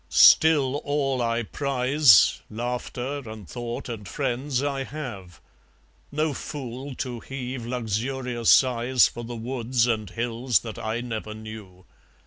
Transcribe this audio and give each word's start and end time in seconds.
Still 0.09 0.77
all 0.77 1.21
I 1.21 1.43
prize, 1.43 2.41
Laughter 2.49 3.21
and 3.29 3.47
thought 3.47 3.87
and 3.87 4.07
friends, 4.07 4.63
I 4.63 4.83
have; 4.83 5.39
No 6.11 6.33
fool 6.33 6.95
to 6.95 7.19
heave 7.19 7.67
luxurious 7.67 8.49
sighs 8.49 9.07
For 9.07 9.23
the 9.23 9.35
woods 9.35 9.85
and 9.85 10.09
hills 10.09 10.61
that 10.61 10.79
I 10.79 11.01
never 11.01 11.35
knew. 11.35 11.85